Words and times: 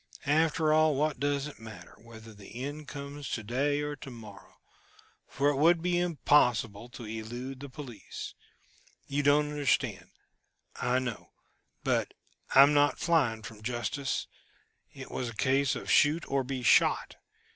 After 0.25 0.73
all, 0.73 0.95
what 0.95 1.19
does 1.19 1.45
it 1.45 1.59
matter, 1.59 1.93
whether 2.01 2.33
the 2.33 2.59
end 2.63 2.87
comes 2.87 3.29
to 3.33 3.43
day 3.43 3.81
or 3.81 3.95
to 3.97 4.09
morrow, 4.09 4.59
for 5.27 5.49
it 5.51 5.57
would 5.57 5.79
be 5.79 5.99
impossible 5.99 6.89
to 6.89 7.05
elude 7.05 7.59
the 7.59 7.69
police. 7.69 8.33
You 9.05 9.21
don't 9.21 9.51
understand, 9.51 10.09
I 10.77 10.97
know 10.97 11.33
but 11.83 12.15
I 12.55 12.63
am 12.63 12.73
not 12.73 12.97
flying 12.97 13.43
from 13.43 13.61
justice: 13.61 14.25
it 14.91 15.11
was 15.11 15.29
a 15.29 15.35
case 15.35 15.75
of 15.75 15.91
shoot 15.91 16.27
or 16.27 16.43
be 16.43 16.63
shot. 16.63 17.17